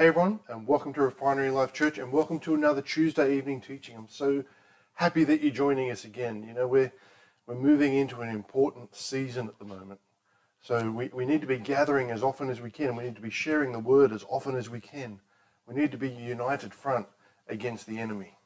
[0.00, 3.96] Hey everyone, and welcome to Refinery Life Church, and welcome to another Tuesday evening teaching.
[3.96, 4.44] I'm so
[4.94, 6.44] happy that you're joining us again.
[6.46, 6.92] You know, we're
[7.48, 9.98] we're moving into an important season at the moment,
[10.60, 12.94] so we, we need to be gathering as often as we can.
[12.94, 15.18] We need to be sharing the word as often as we can.
[15.66, 17.08] We need to be a united front
[17.48, 18.38] against the enemy.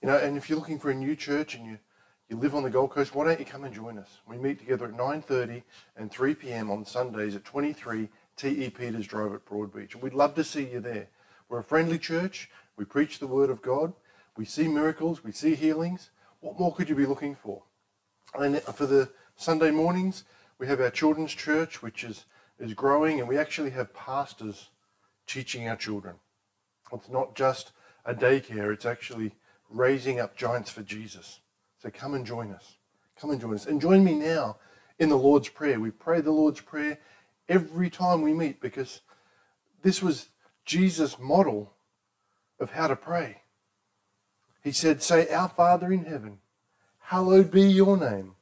[0.00, 1.78] You know, and if you're looking for a new church and you
[2.28, 4.18] you live on the Gold Coast, why don't you come and join us?
[4.28, 5.64] We meet together at 9:30
[5.96, 6.70] and 3 p.m.
[6.70, 8.70] on Sundays at 23 T.E.
[8.70, 9.94] Peters Drive at Broadbeach.
[9.94, 11.08] And we'd love to see you there.
[11.48, 12.50] We're a friendly church.
[12.76, 13.94] We preach the Word of God.
[14.36, 15.24] We see miracles.
[15.24, 16.10] We see healings.
[16.40, 17.62] What more could you be looking for?
[18.34, 20.24] And for the Sunday mornings,
[20.58, 22.26] we have our children's church, which is,
[22.58, 24.68] is growing, and we actually have pastors
[25.26, 26.16] teaching our children.
[26.92, 27.72] It's not just
[28.04, 29.34] a daycare, it's actually
[29.68, 31.40] raising up giants for Jesus.
[31.82, 32.76] So come and join us.
[33.18, 33.66] Come and join us.
[33.66, 34.58] And join me now
[34.98, 35.80] in the Lord's Prayer.
[35.80, 36.98] We pray the Lord's Prayer
[37.48, 39.00] every time we meet because
[39.82, 40.28] this was
[40.64, 41.72] Jesus' model
[42.58, 43.42] of how to pray.
[44.62, 46.38] He said, Say, Our Father in heaven,
[46.98, 48.32] hallowed be your name.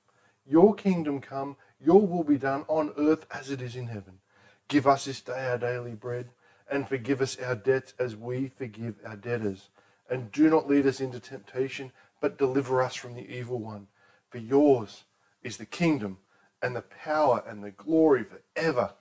[0.47, 4.20] Your kingdom come, your will be done on earth as it is in heaven.
[4.69, 6.28] Give us this day our daily bread,
[6.70, 9.69] and forgive us our debts as we forgive our debtors.
[10.08, 13.86] And do not lead us into temptation, but deliver us from the evil one.
[14.30, 15.05] For yours
[15.42, 16.19] is the kingdom
[16.64, 18.94] and the power and the glory forever.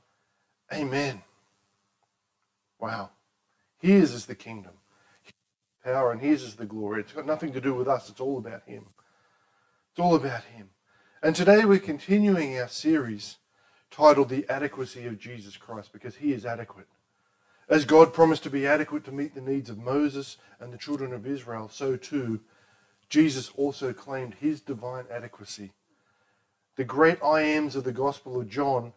[0.73, 1.23] Amen.
[2.77, 3.11] Wow.
[3.79, 4.73] His is the kingdom,
[5.23, 5.33] His
[5.81, 6.99] power, and his is the glory.
[6.99, 8.09] It's got nothing to do with us.
[8.09, 8.87] It's all about him.
[9.91, 10.71] It's all about him.
[11.21, 13.37] And today we're continuing our series
[13.89, 16.87] titled The Adequacy of Jesus Christ because he is adequate.
[17.69, 21.13] As God promised to be adequate to meet the needs of Moses and the children
[21.13, 22.41] of Israel, so too
[23.07, 25.71] Jesus also claimed his divine adequacy
[26.75, 28.93] the great I ams of the Gospel of John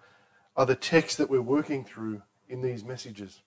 [0.57, 3.43] are the texts that we're working through in these messages.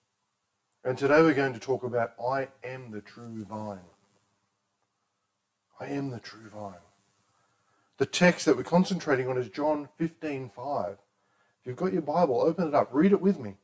[0.84, 3.78] And today we're going to talk about I am the true vine.
[5.80, 6.74] I am the true vine.
[7.98, 10.92] The text that we're concentrating on is John 15:5.
[10.92, 13.56] If you've got your Bible, open it up, read it with me.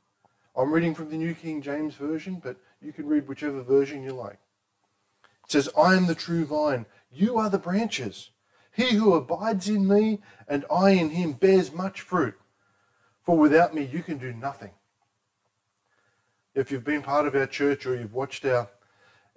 [0.54, 4.12] I'm reading from the New King James Version, but you can read whichever version you
[4.12, 4.38] like.
[5.44, 8.30] It says, I am the true vine, you are the branches.
[8.76, 12.38] He who abides in me and I in him bears much fruit.
[13.24, 14.72] For without me, you can do nothing.
[16.54, 18.68] If you've been part of our church or you've watched our,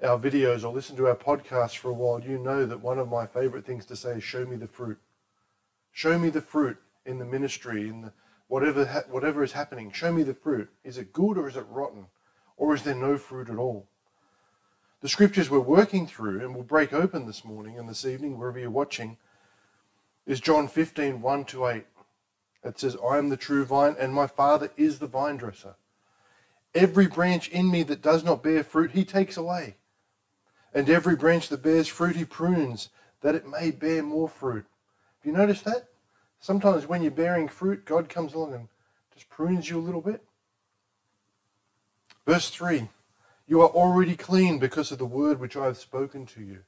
[0.03, 3.07] our videos or listened to our podcasts for a while, you know that one of
[3.07, 4.99] my favorite things to say is show me the fruit.
[5.93, 8.13] Show me the fruit in the ministry, in the
[8.49, 9.91] whatever whatever is happening.
[9.91, 10.69] Show me the fruit.
[10.83, 12.07] Is it good or is it rotten?
[12.57, 13.87] Or is there no fruit at all?
[15.01, 18.59] The scriptures we're working through and we'll break open this morning and this evening, wherever
[18.59, 19.17] you're watching,
[20.29, 21.85] is John 15, 1 to 8.
[22.63, 25.73] It says, I am the true vine, and my Father is the vine dresser.
[26.75, 29.77] Every branch in me that does not bear fruit, he takes away.
[30.71, 32.89] And every branch that bears fruit, he prunes,
[33.21, 34.65] that it may bear more fruit.
[35.17, 35.87] Have you noticed that?
[36.39, 38.67] Sometimes when you're bearing fruit, God comes along and
[39.11, 40.23] just prunes you a little bit.
[42.27, 42.87] Verse 3
[43.47, 46.59] You are already clean because of the word which I have spoken to you.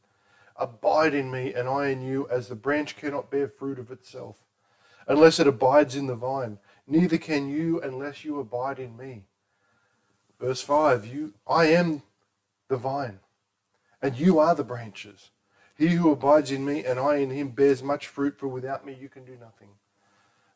[0.62, 4.38] Abide in me, and I in you, as the branch cannot bear fruit of itself,
[5.08, 6.60] unless it abides in the vine.
[6.86, 9.24] Neither can you unless you abide in me.
[10.40, 12.04] Verse 5 you, I am
[12.68, 13.22] the vine,
[14.04, 15.32] and you are the branches.
[15.76, 18.94] He who abides in me and I in him bears much fruit, for without me
[18.94, 19.70] you can do nothing.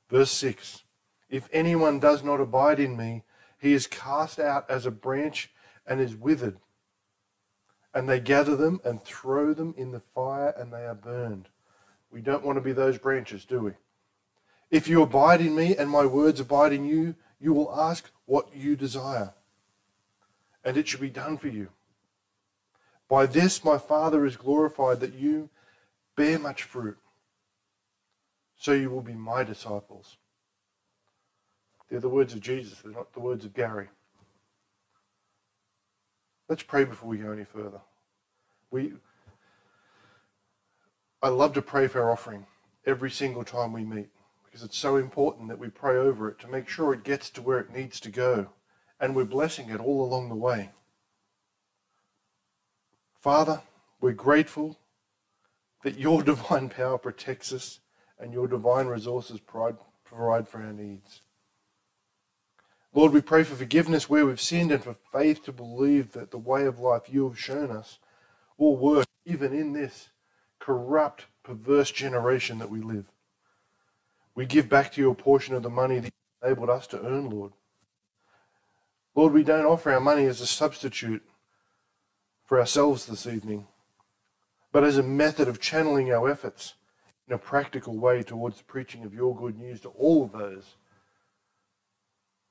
[0.08, 0.84] Verse 6
[1.32, 3.24] If anyone does not abide in me,
[3.60, 5.50] he is cast out as a branch
[5.88, 6.60] and is withered
[7.96, 11.48] and they gather them and throw them in the fire and they are burned.
[12.12, 13.72] We don't want to be those branches, do we?
[14.70, 18.54] If you abide in me and my words abide in you, you will ask what
[18.54, 19.34] you desire,
[20.64, 21.70] and it shall be done for you.
[23.08, 25.50] By this my Father is glorified that you
[26.18, 26.98] bear much fruit,
[28.58, 30.18] so you will be my disciples.
[31.90, 33.90] They're the words of Jesus, they're not the words of Gary.
[36.48, 37.82] Let's pray before we go any further.
[38.70, 38.94] We,
[41.22, 42.46] I love to pray for our offering
[42.86, 44.10] every single time we meet
[44.46, 47.42] because it's so important that we pray over it to make sure it gets to
[47.42, 48.50] where it needs to go
[49.00, 50.70] and we're blessing it all along the way.
[53.20, 53.62] Father,
[54.00, 54.78] we're grateful
[55.84, 57.80] that your divine power protects us
[58.20, 59.78] and your divine resources provide
[60.48, 61.22] for our needs.
[62.96, 66.38] Lord, we pray for forgiveness where we've sinned and for faith to believe that the
[66.38, 68.00] way of life you have shown us
[68.58, 70.08] will work even in this
[70.60, 73.04] corrupt, perverse generation that we live.
[74.34, 77.06] We give back to you a portion of the money that you enabled us to
[77.06, 77.52] earn, Lord.
[79.14, 81.24] Lord, we don't offer our money as a substitute
[82.46, 83.68] for ourselves this evening,
[84.72, 86.76] but as a method of channeling our efforts
[87.28, 90.76] in a practical way towards the preaching of your good news to all of those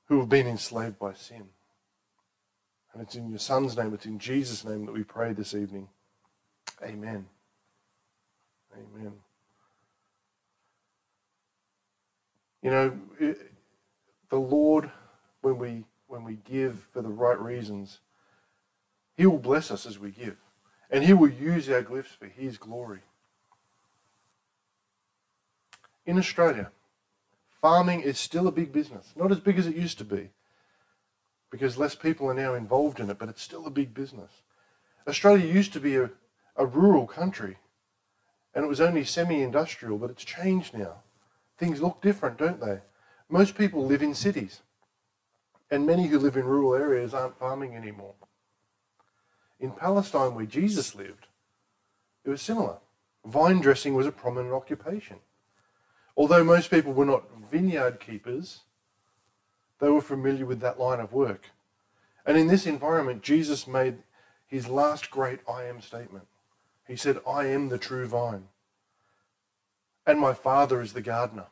[0.05, 1.49] who have been enslaved by sin.
[2.93, 5.89] And it's in your Son's name, it's in Jesus' name that we pray this evening.
[6.83, 7.25] Amen.
[8.73, 9.13] Amen.
[12.61, 13.51] You know, it,
[14.29, 14.89] the Lord,
[15.41, 17.99] when we when we give for the right reasons,
[19.17, 20.37] He will bless us as we give.
[20.89, 23.01] And He will use our gifts for His glory.
[26.05, 26.71] In Australia,
[27.65, 29.11] farming is still a big business.
[29.15, 30.29] Not as big as it used to be,
[31.49, 34.29] because less people are now involved in it, but it's still a big business.
[35.07, 36.11] Australia used to be a,
[36.55, 37.57] a rural country,
[38.53, 40.97] and it was only semi industrial, but it's changed now.
[41.57, 42.81] Things look different, don't they?
[43.29, 44.61] Most people live in cities,
[45.71, 48.13] and many who live in rural areas aren't farming anymore.
[49.59, 51.25] In Palestine, where Jesus lived,
[52.25, 52.77] it was similar.
[53.25, 55.17] Vine dressing was a prominent occupation.
[56.17, 58.61] Although most people were not vineyard keepers,
[59.79, 61.49] they were familiar with that line of work.
[62.25, 63.97] And in this environment, Jesus made
[64.47, 66.25] his last great I am statement.
[66.87, 68.45] He said, I am the true vine,
[70.05, 71.47] and my Father is the gardener.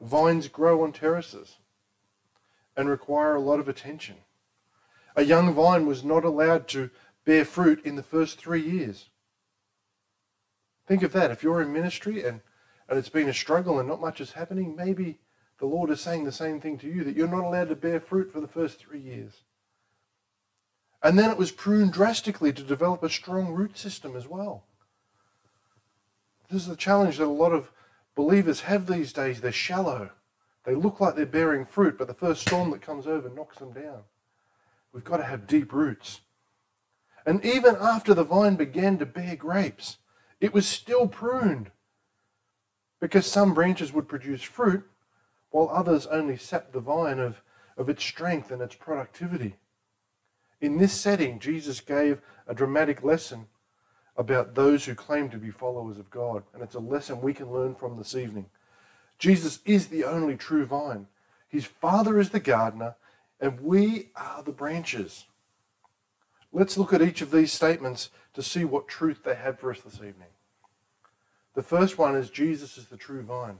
[0.00, 1.56] Vines grow on terraces
[2.76, 4.16] and require a lot of attention.
[5.14, 6.90] A young vine was not allowed to
[7.26, 9.10] bear fruit in the first three years.
[10.86, 11.30] Think of that.
[11.30, 12.40] If you're in ministry and,
[12.90, 15.20] and it's been a struggle and not much is happening, maybe
[15.60, 18.00] the Lord is saying the same thing to you that you're not allowed to bear
[18.00, 19.44] fruit for the first three years.
[21.00, 24.64] And then it was pruned drastically to develop a strong root system as well.
[26.50, 27.70] This is the challenge that a lot of
[28.16, 29.40] believers have these days.
[29.40, 30.10] They're shallow.
[30.64, 33.72] They look like they're bearing fruit, but the first storm that comes over knocks them
[33.72, 34.02] down.
[34.92, 36.22] We've got to have deep roots.
[37.24, 39.98] And even after the vine began to bear grapes,
[40.40, 41.70] it was still pruned
[43.00, 44.84] because some branches would produce fruit
[45.50, 47.42] while others only sap the vine of,
[47.76, 49.56] of its strength and its productivity.
[50.60, 53.46] In this setting, Jesus gave a dramatic lesson
[54.16, 56.42] about those who claim to be followers of God.
[56.52, 58.46] And it's a lesson we can learn from this evening.
[59.18, 61.06] Jesus is the only true vine.
[61.48, 62.96] His Father is the gardener,
[63.40, 65.24] and we are the branches.
[66.52, 69.80] Let's look at each of these statements to see what truth they have for us
[69.80, 70.28] this evening.
[71.54, 73.58] The first one is Jesus is the true vine.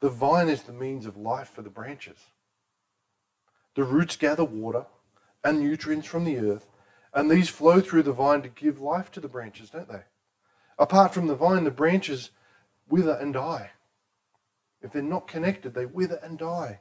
[0.00, 2.18] The vine is the means of life for the branches.
[3.74, 4.86] The roots gather water
[5.44, 6.66] and nutrients from the earth
[7.12, 10.02] and these flow through the vine to give life to the branches, don't they?
[10.78, 12.30] Apart from the vine, the branches
[12.88, 13.70] wither and die.
[14.82, 16.80] If they're not connected, they wither and die.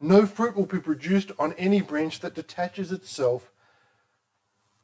[0.00, 3.50] No fruit will be produced on any branch that detaches itself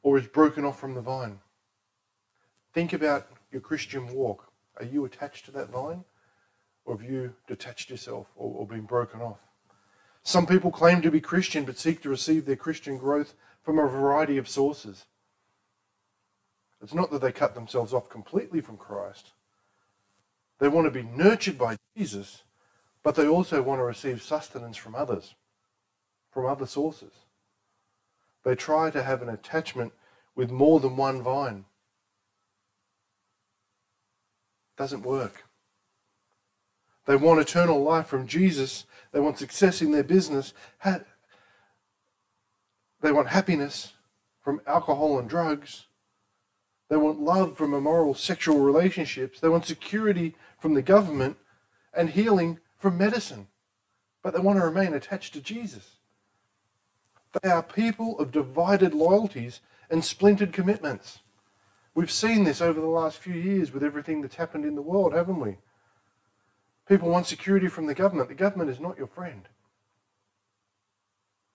[0.02, 1.40] or is broken off from the vine.
[2.74, 4.52] Think about your Christian walk.
[4.78, 6.04] Are you attached to that vine?
[6.84, 9.38] Or have you detached yourself or, or been broken off?
[10.24, 13.86] Some people claim to be Christian but seek to receive their Christian growth from a
[13.86, 15.04] variety of sources.
[16.82, 19.32] It's not that they cut themselves off completely from Christ.
[20.58, 22.42] They want to be nurtured by Jesus,
[23.02, 25.34] but they also want to receive sustenance from others,
[26.32, 27.12] from other sources.
[28.44, 29.92] They try to have an attachment
[30.34, 31.64] with more than one vine.
[34.76, 35.44] Doesn't work.
[37.06, 38.86] They want eternal life from Jesus.
[39.12, 40.54] They want success in their business.
[43.02, 43.92] They want happiness
[44.40, 45.86] from alcohol and drugs.
[46.88, 49.40] They want love from immoral sexual relationships.
[49.40, 51.36] They want security from the government
[51.92, 53.48] and healing from medicine.
[54.22, 55.96] But they want to remain attached to Jesus.
[57.42, 61.20] They are people of divided loyalties and splintered commitments.
[61.94, 65.12] We've seen this over the last few years with everything that's happened in the world,
[65.12, 65.58] haven't we?
[66.88, 68.28] People want security from the government.
[68.28, 69.48] The government is not your friend.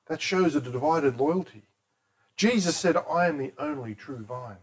[0.07, 1.63] That shows a divided loyalty.
[2.35, 4.57] Jesus said, I am the only true vine.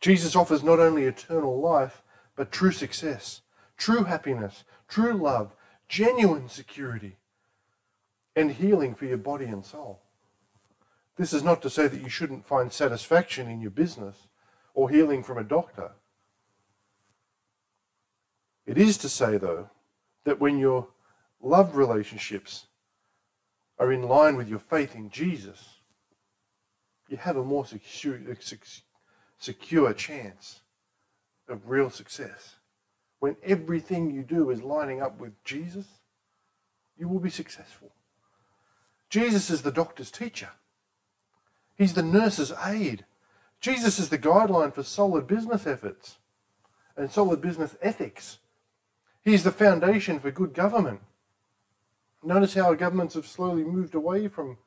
[0.00, 2.02] Jesus offers not only eternal life,
[2.36, 3.40] but true success,
[3.76, 5.54] true happiness, true love,
[5.88, 7.16] genuine security,
[8.36, 10.02] and healing for your body and soul.
[11.20, 14.28] This is not to say that you shouldn't find satisfaction in your business
[14.72, 15.90] or healing from a doctor.
[18.64, 19.68] It is to say, though,
[20.24, 20.88] that when your
[21.42, 22.68] love relationships
[23.78, 25.80] are in line with your faith in Jesus,
[27.10, 28.18] you have a more secure,
[29.92, 30.62] chance
[31.50, 32.56] of real success.
[33.18, 35.84] When everything you do is lining up with Jesus,
[36.96, 37.90] you will be successful.
[39.10, 40.48] Jesus is the doctor's teacher.
[41.80, 43.06] He's the nurse's aide.
[43.58, 46.18] Jesus is the guideline for solid business efforts
[46.94, 48.36] and solid business ethics.
[49.22, 51.00] He's the foundation for good government.
[52.22, 54.58] Notice how governments have slowly moved away from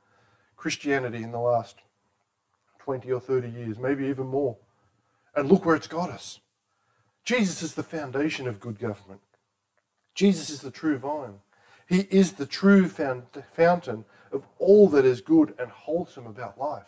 [0.55, 1.81] Christianity in the last
[2.79, 4.57] 20 or 30 years, maybe even more.
[5.35, 6.39] And look where it's got us.
[7.23, 9.21] Jesus is the foundation of good government.
[10.15, 11.41] Jesus is the true vine.
[11.87, 16.87] He is the true fountain of all that is good and wholesome about life.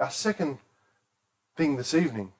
[0.00, 0.58] Our second
[1.56, 2.32] thing this evening,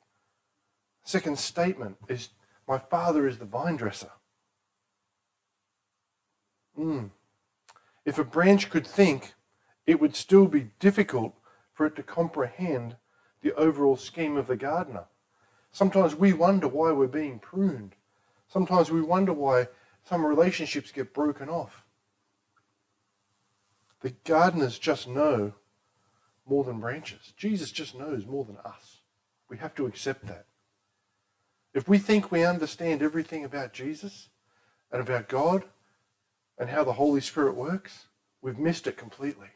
[1.05, 2.31] second statement is
[2.67, 4.12] My Father is the vine dresser.
[6.79, 7.11] Mm.
[8.07, 9.35] If a branch could think,
[9.87, 11.35] it would still be difficult
[11.75, 12.97] for it to comprehend
[13.43, 15.05] the overall scheme of the gardener.
[15.71, 17.95] Sometimes we wonder why we're being pruned.
[18.49, 19.69] Sometimes we wonder why
[20.02, 21.85] some relationships get broken off.
[24.00, 25.52] The gardeners just know
[26.50, 27.33] more than branches.
[27.37, 28.99] Jesus just knows more than us.
[29.49, 30.47] We have to accept that.
[31.73, 34.28] If we think we understand everything about Jesus
[34.90, 35.64] and about God
[36.59, 38.07] and how the Holy Spirit works,
[38.42, 39.47] we've missed it completely.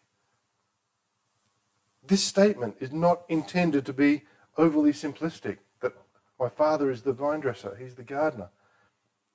[2.06, 4.22] This statement is not intended to be
[4.56, 5.94] overly simplistic that
[6.38, 8.50] my father is the vine dresser, he's the gardener.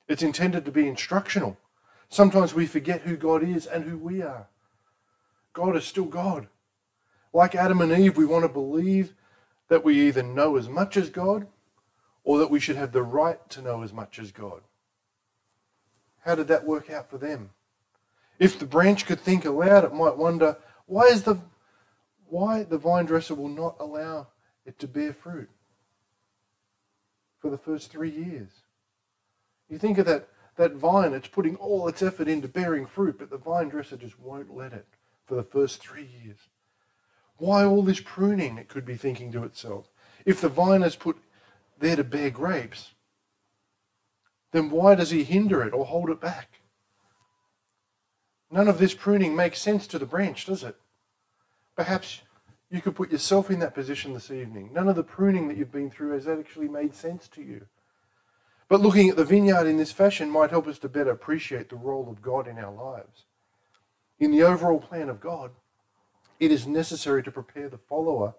[0.08, 1.58] It's intended to be instructional.
[2.08, 4.48] Sometimes we forget who God is and who we are.
[5.54, 6.48] God is still God.
[7.34, 9.14] Like Adam and Eve, we want to believe
[9.68, 11.48] that we either know as much as God
[12.24, 14.62] or that we should have the right to know as much as God.
[16.26, 17.52] How did that work out for them?
[18.40, 21.40] If the branch could think aloud, it might wonder, why is the
[22.30, 24.28] why the vine dresser will not allow
[24.66, 25.50] it to bear fruit
[27.40, 28.50] for the first three years.
[29.68, 33.30] You think of that, that vine, it's putting all its effort into bearing fruit, but
[33.30, 34.86] the vine dresser just won't let it
[35.26, 36.38] for the first three years.
[37.40, 39.90] Why all this pruning, it could be thinking to itself.
[40.26, 41.18] If the vine is put
[41.80, 42.92] there to bear grapes,
[44.52, 46.62] then why does he hinder it or hold it back?
[48.52, 50.76] None of this pruning makes sense to the branch, does it?
[51.76, 52.22] Perhaps
[52.70, 54.72] you could put yourself in that position this evening.
[54.74, 57.68] None of the pruning that you've been through has actually made sense to you.
[58.68, 61.76] But looking at the vineyard in this fashion might help us to better appreciate the
[61.76, 63.26] role of God in our lives.
[64.20, 65.52] In the overall plan of God,
[66.40, 68.34] it is necessary to prepare the follower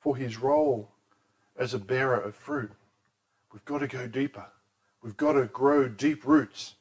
[0.00, 0.90] for his role
[1.58, 2.72] as a bearer of fruit.
[3.52, 4.46] We've got to go deeper.
[5.02, 6.74] We've got to grow deep roots.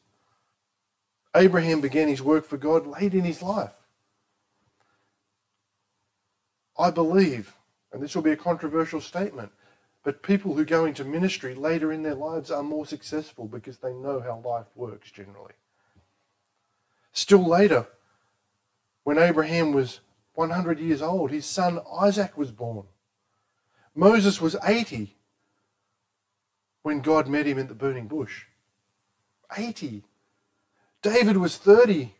[1.36, 3.72] Abraham began his work for God late in his life.
[6.78, 7.56] I believe,
[7.92, 9.52] and this will be a controversial statement,
[10.04, 13.94] but people who go into ministry later in their lives are more successful because they
[13.94, 15.54] know how life works generally.
[17.14, 17.88] Still later,
[19.04, 20.00] when Abraham was
[20.36, 22.86] 100 years old, his son Isaac was born.
[23.94, 25.16] Moses was 80
[26.82, 28.46] when God met him in the burning bush.
[29.56, 30.04] 80.
[31.02, 32.16] David was 30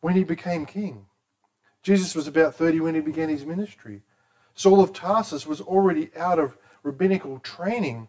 [0.00, 1.06] when he became king.
[1.82, 4.02] Jesus was about 30 when he began his ministry.
[4.54, 8.08] Saul of Tarsus was already out of rabbinical training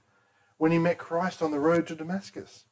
[0.57, 2.65] when he met Christ on the road to Damascus.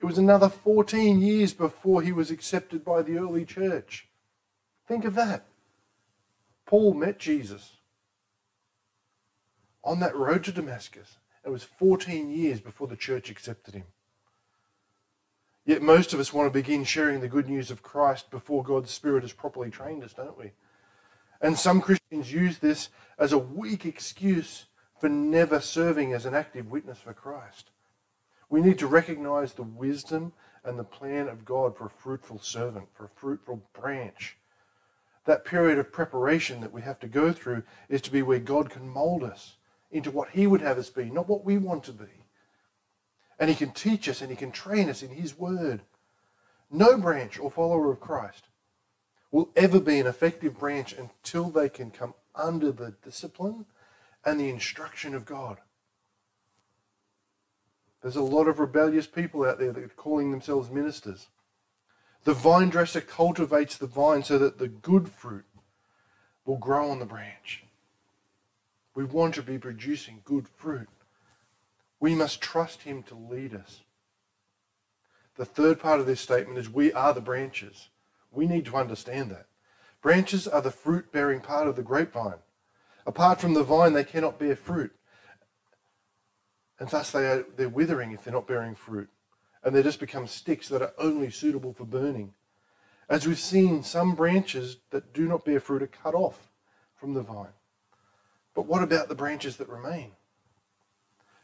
[0.00, 4.08] It was another 14 years before he was accepted by the early church.
[4.86, 5.46] Think of that.
[6.66, 7.76] Paul met Jesus
[9.82, 11.16] on that road to Damascus.
[11.44, 13.84] It was 14 years before the church accepted him.
[15.64, 18.90] Yet most of us want to begin sharing the good news of Christ before God's
[18.90, 20.52] Spirit has properly trained us, don't we?
[21.40, 22.88] And some Christians use this
[23.18, 24.66] as a weak excuse
[25.00, 27.70] for never serving as an active witness for Christ.
[28.48, 30.32] We need to recognize the wisdom
[30.64, 34.36] and the plan of God for a fruitful servant, for a fruitful branch.
[35.30, 38.70] That period of preparation that we have to go through is to be where God
[38.70, 39.54] can mold us
[39.90, 42.20] into what He would have us be, not what we want to be
[43.40, 45.80] and he can teach us and he can train us in his word.
[46.70, 48.44] No branch or follower of Christ
[49.32, 53.64] will ever be an effective branch until they can come under the discipline
[54.24, 55.56] and the instruction of God.
[58.02, 61.28] There's a lot of rebellious people out there that are calling themselves ministers.
[62.24, 65.46] The vine dresser cultivates the vine so that the good fruit
[66.44, 67.64] will grow on the branch.
[68.94, 70.88] We want to be producing good fruit.
[71.98, 73.80] We must trust him to lead us.
[75.36, 77.88] The third part of this statement is we are the branches.
[78.30, 79.46] We need to understand that.
[80.02, 82.40] Branches are the fruit bearing part of the grapevine.
[83.06, 84.92] Apart from the vine, they cannot bear fruit.
[86.78, 89.08] And thus they are, they're withering if they're not bearing fruit.
[89.62, 92.34] And they just become sticks that are only suitable for burning.
[93.08, 96.50] As we've seen, some branches that do not bear fruit are cut off
[96.94, 97.52] from the vine.
[98.54, 100.12] But what about the branches that remain?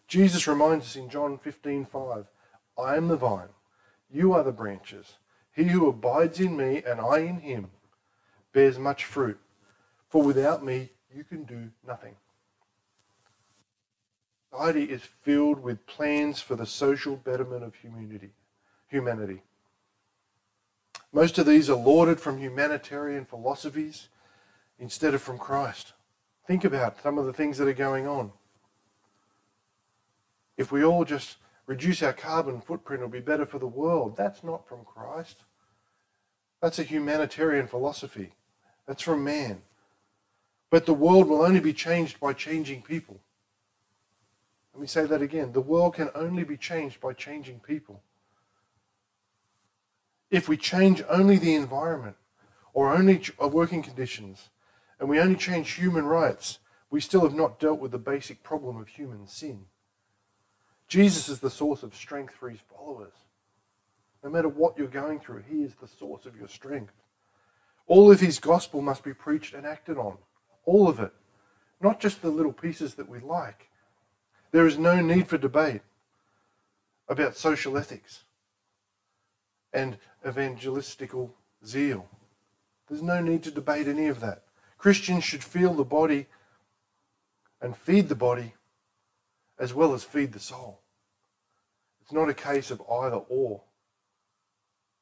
[0.09, 2.27] Jesus reminds us in John 15:5,
[2.79, 3.49] I am the vine,
[4.11, 5.19] you are the branches.
[5.53, 7.71] He who abides in me and I in him
[8.53, 9.41] bears much fruit,
[10.09, 12.15] for without me you can do nothing.
[14.57, 18.31] Society is filled with plans for the social betterment of humanity.
[18.89, 19.43] Humanity.
[21.13, 24.09] Most of these are lauded from humanitarian philosophies
[24.79, 25.93] instead of from Christ.
[26.47, 28.33] Think about some of the things that are going on.
[30.57, 31.37] If we all just
[31.67, 34.17] reduce our carbon footprint, it'll be better for the world.
[34.17, 35.37] That's not from Christ.
[36.63, 38.33] That's a humanitarian philosophy.
[38.87, 39.61] That's from man.
[40.71, 43.21] But the world will only be changed by changing people.
[44.87, 45.51] Me say that again.
[45.51, 48.05] The world can only be changed by changing people.
[50.31, 52.15] If we change only the environment
[52.73, 54.49] or only uh, working conditions
[55.01, 58.77] and we only change human rights, we still have not dealt with the basic problem
[58.77, 59.65] of human sin.
[60.87, 63.15] Jesus is the source of strength for his followers.
[64.23, 66.95] No matter what you're going through, he is the source of your strength.
[67.89, 70.19] All of his gospel must be preached and acted on.
[70.65, 71.11] All of it.
[71.81, 73.69] Not just the little pieces that we like.
[74.57, 75.83] There is no need for debate
[77.11, 78.25] about social ethics
[79.71, 81.33] and evangelistical
[81.63, 82.09] zeal.
[82.89, 84.45] There's no need to debate any of that.
[84.79, 86.29] Christians should feel the body
[87.61, 88.55] and feed the body
[89.59, 90.81] as well as feed the soul.
[92.01, 93.61] It's not a case of either or.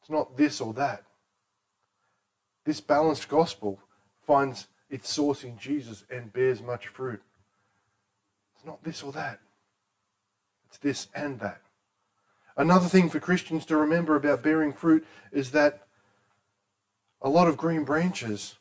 [0.00, 1.04] It's not this or that.
[2.64, 3.78] This balanced gospel
[4.26, 7.22] finds its source in Jesus and bears much fruit.
[8.56, 9.38] It's not this or that.
[10.78, 11.60] This and that.
[12.56, 15.86] Another thing for Christians to remember about bearing fruit is that
[17.20, 18.56] a lot of green branches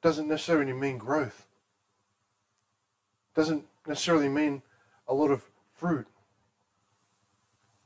[0.00, 1.46] doesn't necessarily mean growth.
[3.34, 4.62] Doesn't necessarily mean
[5.08, 6.06] a lot of fruit.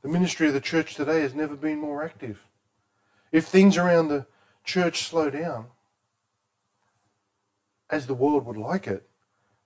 [0.01, 2.45] The ministry of the church today has never been more active.
[3.31, 4.25] If things around the
[4.63, 5.67] church slow down,
[7.89, 9.07] as the world would like it,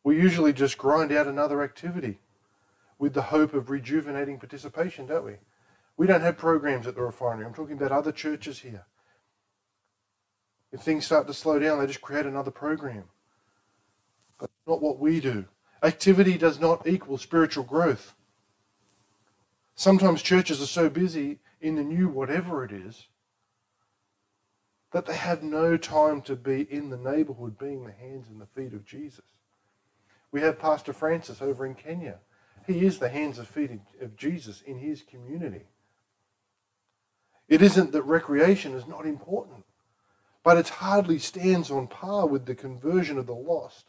[0.04, 2.20] we usually just grind out another activity
[3.02, 5.34] with the hope of rejuvenating participation, don't we?
[5.98, 7.48] We don't have programs at the refinery.
[7.48, 8.86] I'm talking about other churches here.
[10.72, 13.06] If things start to slow down, they just create another program.
[14.40, 15.46] But not what we do.
[15.82, 18.14] Activity does not equal spiritual growth.
[19.74, 23.08] Sometimes churches are so busy in the new whatever it is
[24.92, 28.46] that they have no time to be in the neighborhood being the hands and the
[28.46, 29.26] feet of Jesus.
[30.32, 32.20] We have Pastor Francis over in Kenya.
[32.72, 35.66] He is the hands and feet of Jesus in his community.
[37.50, 39.66] It isn't that recreation is not important,
[40.42, 43.88] but it hardly stands on par with the conversion of the lost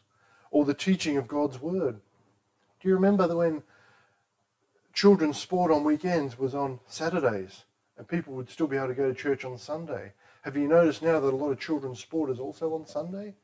[0.51, 2.01] or the teaching of God's word.
[2.81, 3.63] Do you remember when
[4.93, 7.63] children's sport on weekends was on Saturdays
[7.97, 10.11] and people would still be able to go to church on Sunday?
[10.41, 13.35] Have you noticed now that a lot of children's sport is also on Sunday?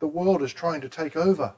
[0.00, 1.54] The world is trying to take over.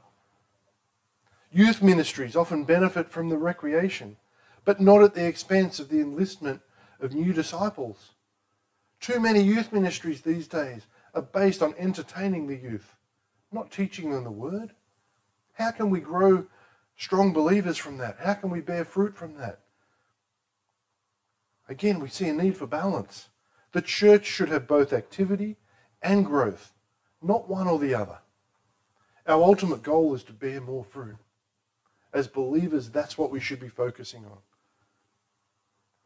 [1.50, 4.16] Youth ministries often benefit from the recreation,
[4.64, 6.60] but not at the expense of the enlistment
[7.00, 8.12] of new disciples.
[9.00, 10.82] Too many youth ministries these days
[11.14, 12.94] are based on entertaining the youth
[13.52, 14.72] not teaching them the word.
[15.54, 16.46] How can we grow
[16.96, 18.16] strong believers from that?
[18.20, 19.60] How can we bear fruit from that?
[21.68, 23.28] Again, we see a need for balance.
[23.72, 25.56] The church should have both activity
[26.02, 26.72] and growth,
[27.20, 28.18] not one or the other.
[29.26, 31.16] Our ultimate goal is to bear more fruit.
[32.12, 34.38] As believers, that's what we should be focusing on.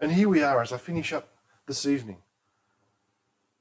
[0.01, 1.29] And here we are as I finish up
[1.67, 2.19] this evening.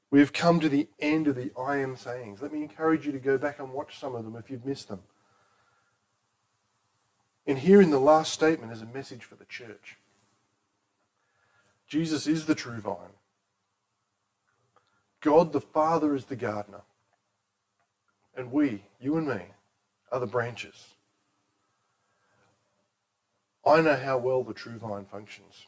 [0.09, 2.41] We have come to the end of the I am sayings.
[2.41, 4.89] Let me encourage you to go back and watch some of them if you've missed
[4.89, 5.01] them.
[7.47, 9.97] And here in the last statement is a message for the church.
[11.87, 13.15] Jesus is the true vine.
[15.21, 16.81] God the Father is the gardener.
[18.35, 19.41] And we, you and me,
[20.11, 20.95] are the branches.
[23.65, 25.67] I know how well the true vine functions.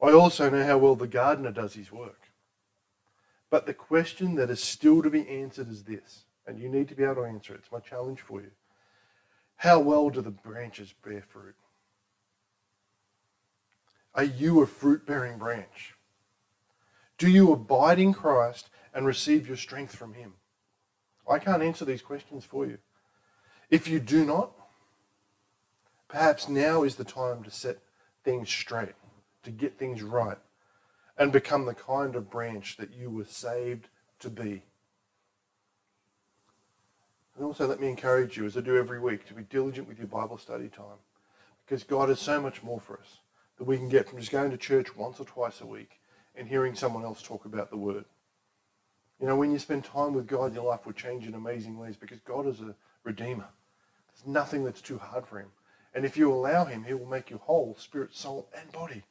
[0.00, 2.28] I also know how well the gardener does his work.
[3.50, 6.94] But the question that is still to be answered is this, and you need to
[6.94, 7.58] be able to answer it.
[7.58, 8.50] It's my challenge for you.
[9.56, 11.54] How well do the branches bear fruit?
[14.14, 15.94] Are you a fruit bearing branch?
[17.18, 20.34] Do you abide in Christ and receive your strength from Him?
[21.30, 22.78] I can't answer these questions for you.
[23.70, 24.52] If you do not,
[26.12, 27.78] perhaps now is the time to set
[28.22, 28.94] things straight,
[29.42, 30.36] to get things right,
[31.16, 34.62] and become the kind of branch that you were saved to be.
[37.34, 39.98] And also, let me encourage you, as I do every week, to be diligent with
[39.98, 41.00] your Bible study time.
[41.64, 43.20] Because God has so much more for us
[43.56, 45.98] that we can get from just going to church once or twice a week
[46.34, 48.04] and hearing someone else talk about the Word.
[49.18, 51.96] You know, when you spend time with God, your life will change in amazing ways
[51.96, 53.48] because God is a redeemer.
[54.08, 55.48] There's nothing that's too hard for him.
[55.94, 59.02] And if you allow him, he will make you whole, spirit, soul, and body.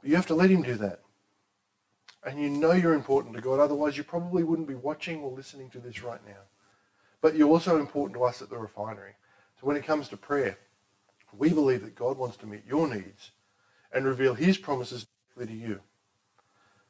[0.00, 1.00] But you have to let him do that.
[2.24, 5.70] And you know you're important to God, otherwise you probably wouldn't be watching or listening
[5.70, 6.42] to this right now.
[7.20, 9.14] But you're also important to us at the refinery.
[9.60, 10.58] So when it comes to prayer,
[11.32, 13.30] we believe that God wants to meet your needs
[13.92, 15.06] and reveal his promises
[15.38, 15.80] to you.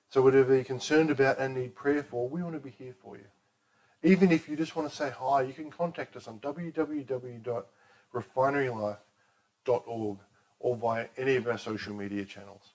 [0.09, 3.17] So whatever you're concerned about and need prayer for, we want to be here for
[3.17, 3.25] you.
[4.03, 6.39] Even if you just want to say hi, you can contact us on
[9.67, 10.19] www.refinerylife.org
[10.59, 12.73] or via any of our social media channels.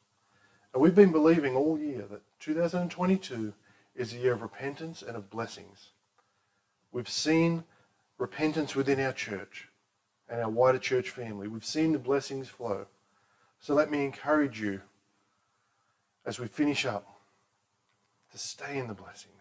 [0.73, 3.53] And we've been believing all year that 2022
[3.95, 5.89] is a year of repentance and of blessings.
[6.91, 7.63] We've seen
[8.17, 9.67] repentance within our church
[10.29, 11.47] and our wider church family.
[11.47, 12.85] We've seen the blessings flow.
[13.59, 14.81] So let me encourage you
[16.25, 17.07] as we finish up
[18.31, 19.40] to stay in the blessings